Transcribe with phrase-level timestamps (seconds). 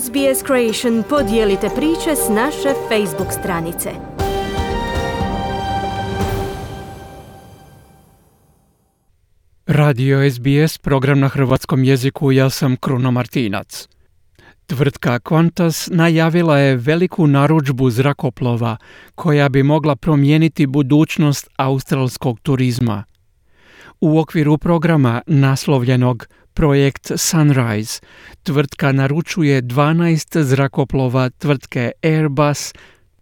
[0.00, 3.90] SBS Creation podijelite priče s naše Facebook stranice.
[9.66, 13.88] Radio SBS, program na hrvatskom jeziku, ja sam Kruno Martinac.
[14.66, 18.76] Tvrtka Qantas najavila je veliku narudžbu zrakoplova
[19.14, 23.04] koja bi mogla promijeniti budućnost australskog turizma.
[24.00, 28.00] U okviru programa naslovljenog Projekt Sunrise
[28.42, 32.72] tvrtka naručuje 12 zrakoplova tvrtke Airbus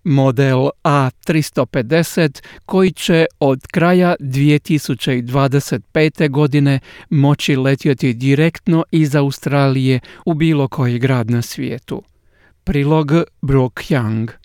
[0.05, 6.31] model A350 koji će od kraja 2025.
[6.31, 6.81] godine
[7.11, 12.03] moći letjeti direktno iz Australije u bilo koji grad na svijetu.
[12.65, 13.13] Prilog
[13.43, 14.40] Brooke Young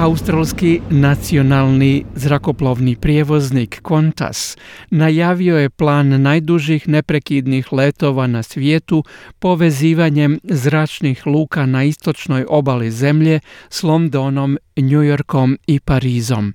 [0.00, 4.58] Australski nacionalni zrakoplovni prijevoznik Qantas
[4.90, 9.04] najavio je plan najdužih neprekidnih letova na svijetu
[9.38, 16.54] povezivanjem zračnih luka na istočnoj obali zemlje s Londonom, New Yorkom i Parizom.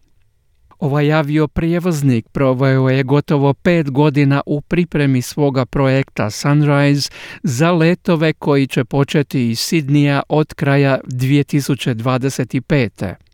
[0.80, 7.10] Ovaj avio prijevoznik proveo je gotovo pet godina u pripremi svoga projekta Sunrise
[7.44, 13.25] za letove koji će početi iz Sidnija od kraja 2025.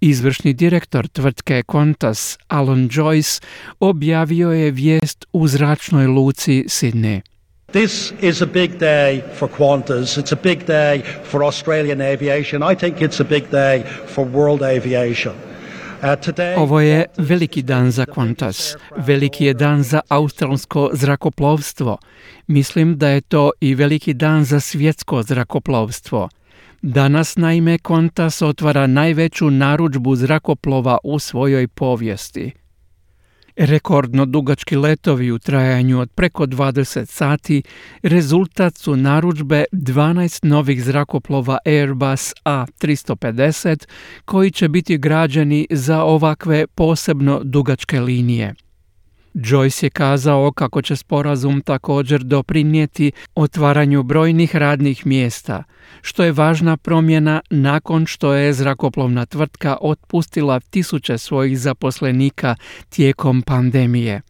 [0.00, 3.42] Izvršni direktor tvrtke Qantas Alan Joyce
[3.80, 7.20] objavio je vijest u zračnoj luci Sydney.
[7.72, 10.18] This is a big day for Qantas.
[10.18, 12.62] It's a big day for Australian aviation.
[12.72, 15.34] I think it's a big day for world aviation.
[16.02, 21.98] Uh, Ovo je veliki dan za Qantas, veliki je dan za australsko zrakoplovstvo.
[22.46, 26.28] Mislim da je to i veliki dan za svjetsko zrakoplovstvo.
[26.82, 32.52] Danas naime Qantas otvara najveću narudžbu zrakoplova u svojoj povijesti.
[33.56, 37.62] Rekordno dugački letovi u trajanju od preko 20 sati
[38.02, 43.86] rezultat su narudžbe 12 novih zrakoplova Airbus A350
[44.24, 48.54] koji će biti građeni za ovakve posebno dugačke linije.
[49.36, 55.64] Joyce je kazao kako će sporazum također doprinijeti otvaranju brojnih radnih mjesta,
[56.02, 62.54] što je važna promjena nakon što je zrakoplovna tvrtka otpustila tisuće svojih zaposlenika
[62.88, 64.22] tijekom pandemije.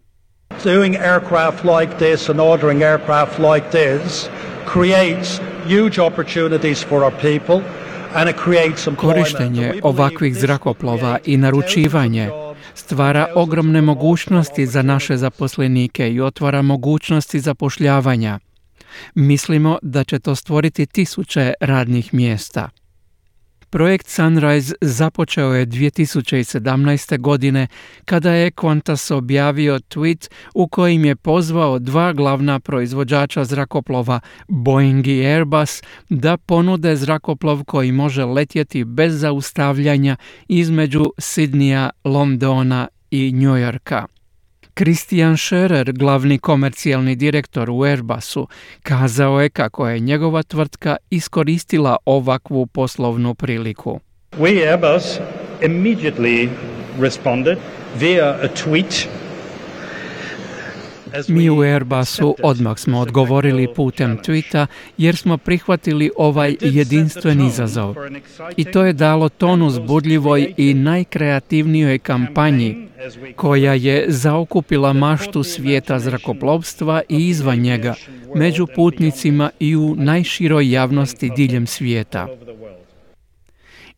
[0.64, 4.28] Doing aircraft like this and ordering aircraft like this
[4.72, 7.60] creates huge opportunities for our people
[8.14, 12.30] and it creates Korištenje ovakvih zrakoplova i naručivanje
[12.76, 18.38] stvara ogromne mogućnosti za naše zaposlenike i otvara mogućnosti zapošljavanja.
[19.14, 22.70] Mislimo da će to stvoriti tisuće radnih mjesta.
[23.70, 27.18] Projekt Sunrise započeo je 2017.
[27.18, 27.66] godine
[28.04, 35.26] kada je Qantas objavio tweet u kojim je pozvao dva glavna proizvođača zrakoplova Boeing i
[35.26, 40.16] Airbus da ponude zrakoplov koji može letjeti bez zaustavljanja
[40.48, 44.15] između Sidnija, Londona i New Yorka.
[44.78, 48.48] Christian Scherer, glavni komercijalni direktor u Airbusu,
[48.82, 54.00] kazao je kako je njegova tvrtka iskoristila ovakvu poslovnu priliku.
[54.38, 55.18] We Airbus
[55.62, 56.48] immediately
[57.00, 57.58] responded
[57.98, 59.08] via a tweet
[61.28, 64.66] mi u Airbusu odmah smo odgovorili putem tweeta
[64.98, 67.94] jer smo prihvatili ovaj jedinstven izazov.
[68.56, 72.88] I to je dalo ton uzbudljivoj i najkreativnijoj kampanji
[73.36, 77.94] koja je zaokupila maštu svijeta zrakoplovstva i izvan njega,
[78.34, 82.28] među putnicima i u najširoj javnosti diljem svijeta.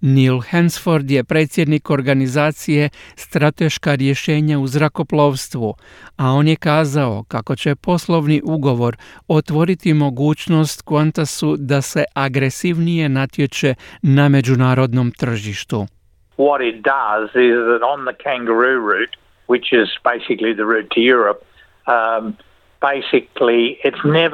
[0.01, 5.75] Neil Hansford je predsjednik organizacije Strateška rješenja u zrakoplovstvu,
[6.17, 8.97] a on je kazao kako će poslovni ugovor
[9.29, 15.87] otvoriti mogućnost Qantasu da se agresivnije natječe na međunarodnom tržištu.
[16.37, 19.15] What it does is that on the kangaroo route,
[19.49, 21.41] which is basically the route to Europe,
[21.89, 22.37] um,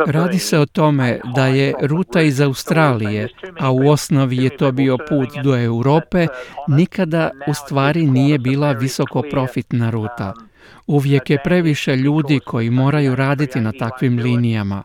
[0.07, 3.29] Radi se o tome da je ruta iz Australije,
[3.61, 6.27] a u osnovi je to bio put do Europe,
[6.69, 10.33] nikada u stvari nije bila visoko profitna ruta.
[10.87, 14.83] Uvijek je previše ljudi koji moraju raditi na takvim linijama.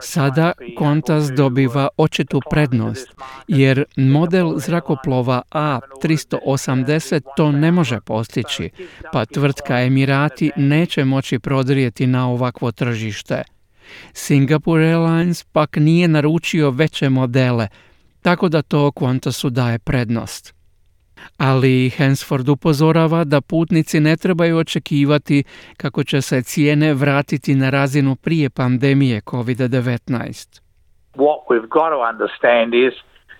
[0.00, 3.08] Sada Qantas dobiva očitu prednost,
[3.48, 8.70] jer model zrakoplova A380 to ne može postići,
[9.12, 13.42] pa tvrtka Emirati neće moći prodrijeti na ovakvo tržište.
[14.12, 17.68] Singapore Airlines pak nije naručio veće modele,
[18.22, 20.59] tako da to Qantasu daje prednost.
[21.38, 25.44] Ali Hansford upozorava da putnici ne trebaju očekivati
[25.76, 30.60] kako će se cijene vratiti na razinu prije pandemije COVID-19.
[31.14, 32.94] What we've got to understand is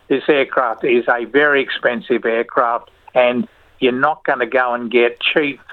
[0.09, 3.47] this aircraft is a very expensive aircraft and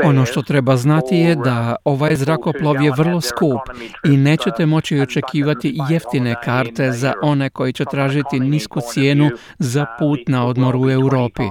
[0.04, 3.60] ono što treba znati je da ovaj zrakoplov je vrlo skup
[4.06, 10.20] i nećete moći očekivati jeftine karte za one koji će tražiti nisku cijenu za put
[10.28, 11.44] na odmor u Europi.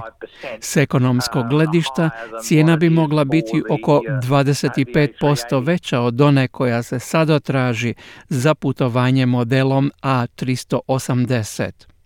[0.59, 2.09] S ekonomskog gledišta
[2.43, 7.93] cijena bi mogla biti oko 25% veća od one koja se sada traži
[8.29, 11.96] za putovanje modelom A380.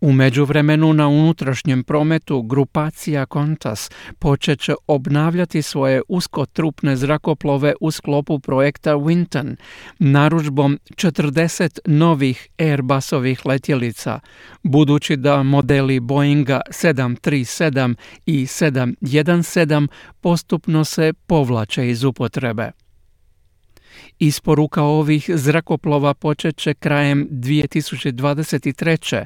[0.00, 8.38] U međuvremenu na unutrašnjem prometu grupacija Qantas počet će obnavljati svoje uskotrupne zrakoplove u sklopu
[8.38, 9.56] projekta Winton,
[9.98, 14.20] naručbom 40 novih Airbusovih letjelica,
[14.62, 17.94] budući da modeli Boeinga 737
[18.26, 19.88] i 717
[20.20, 22.70] postupno se povlače iz upotrebe.
[24.18, 29.24] Isporuka ovih zrakoplova počet će krajem 2023.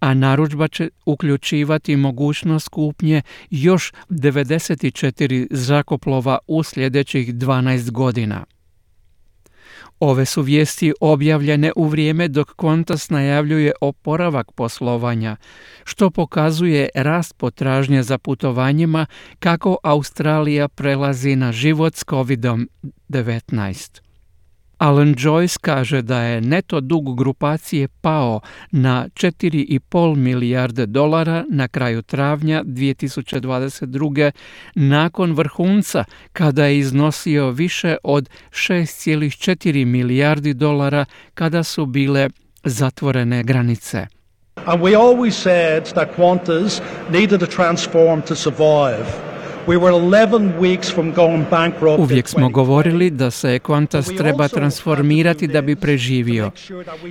[0.00, 8.44] a narudžba će uključivati mogućnost kupnje još 94 zrakoplova u sljedećih 12 godina.
[10.00, 15.36] Ove su vijesti objavljene u vrijeme dok Qantas najavljuje oporavak poslovanja,
[15.84, 19.06] što pokazuje rast potražnje za putovanjima
[19.38, 24.05] kako Australija prelazi na život s COVID-19.
[24.78, 28.40] Alan Joyce kaže da je neto dug grupacije pao
[28.70, 34.30] na 4,5 milijarde dolara na kraju travnja 2022.
[34.74, 42.28] nakon vrhunca kada je iznosio više od 6,4 milijardi dolara kada su bile
[42.64, 44.06] zatvorene granice.
[44.64, 46.80] And we always said that Qantas
[47.10, 49.35] needed to transform to survive.
[51.98, 56.50] Uvijek smo govorili da se Qantas treba transformirati da bi preživio.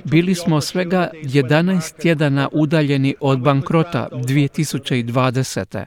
[0.04, 5.84] Bili smo svega 11 tjedana udaljeni od bankrota 2020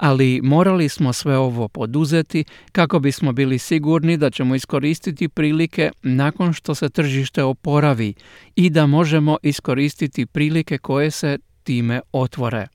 [0.00, 6.52] ali morali smo sve ovo poduzeti kako bismo bili sigurni da ćemo iskoristiti prilike nakon
[6.52, 8.14] što se tržište oporavi
[8.56, 12.66] i da možemo iskoristiti prilike koje se time otvore.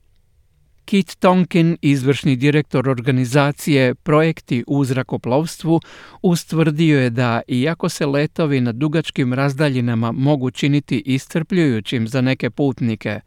[0.86, 5.80] Kit Tonkin, izvršni direktor organizacije Projekti u zrakoplovstvu,
[6.22, 13.20] ustvrdio je da iako se letovi na dugačkim razdaljinama mogu činiti iscrpljujućim za neke putnike,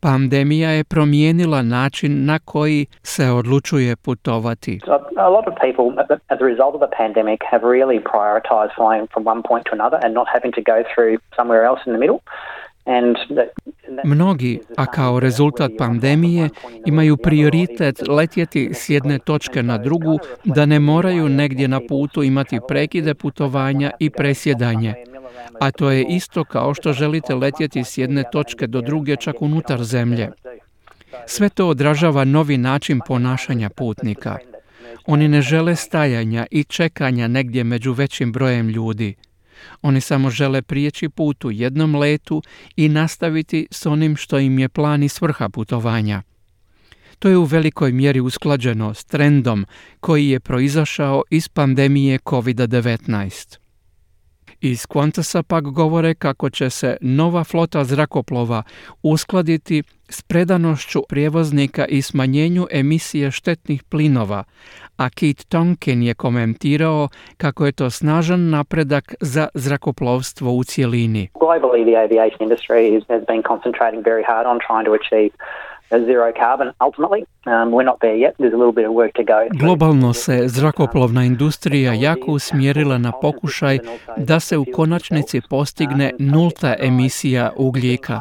[0.00, 4.80] pandemija je promijenila način na koji se odlučuje putovati.
[5.16, 5.86] A lot of people
[6.28, 9.98] as a result of the pandemic have really prioritized flying from one point to another
[10.04, 12.20] and not having to go through somewhere else in the middle.
[14.04, 16.48] Mnogi, a kao rezultat pandemije,
[16.86, 22.58] imaju prioritet letjeti s jedne točke na drugu, da ne moraju negdje na putu imati
[22.68, 24.94] prekide putovanja i presjedanje.
[25.60, 29.84] A to je isto kao što želite letjeti s jedne točke do druge čak unutar
[29.84, 30.30] zemlje.
[31.26, 34.38] Sve to odražava novi način ponašanja putnika.
[35.06, 39.14] Oni ne žele stajanja i čekanja negdje među većim brojem ljudi.
[39.82, 42.42] Oni samo žele prijeći put u jednom letu
[42.76, 46.22] i nastaviti s onim što im je plan i svrha putovanja.
[47.18, 49.66] To je u velikoj mjeri usklađeno s trendom
[50.00, 53.58] koji je proizašao iz pandemije COVID-19.
[54.60, 58.62] Iz Qantasa pak govore kako će se nova flota zrakoplova
[59.02, 64.44] uskladiti s predanošću prijevoznika i smanjenju emisije štetnih plinova,
[64.96, 71.28] a Kit Tonkin je komentirao kako je to snažan napredak za zrakoplovstvo u cjelini.
[71.34, 75.32] Globally, the aviation industry has been concentrating very hard on trying to achieve
[75.98, 77.24] zero carbon ultimately.
[77.46, 78.34] Um, we're not there yet.
[78.38, 79.48] There's a little bit of work to go.
[79.58, 83.78] Globalno se zrakoplovna industrija jako usmjerila na pokušaj
[84.16, 88.20] da se u konačnici postigne nulta emisija ugljika.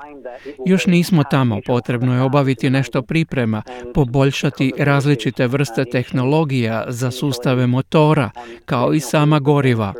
[0.66, 3.62] Još nismo tamo, potrebno je obaviti nešto priprema,
[3.94, 8.32] poboljšati različite vrste tehnologija za sustave motora,
[8.66, 9.94] kao i sama goriva.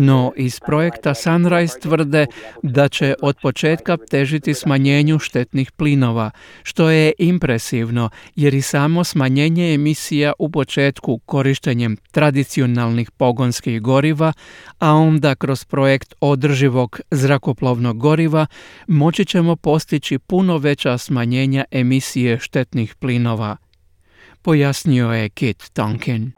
[0.00, 2.26] No iz projekta Sunrise tvrde
[2.62, 6.30] da će od početka težiti smanjenju štetnih plinova,
[6.62, 14.32] što je impresivno jer i samo smanjenje emisija u početku korištenjem tradicionalnih pogonskih goriva,
[14.78, 18.46] a onda kroz projekt održivog zrakoplovnog goriva
[18.86, 23.56] moći ćemo postići puno veća smanjenja emisije štetnih plinova.
[24.42, 26.37] Pojasnio je Kit Tonkin.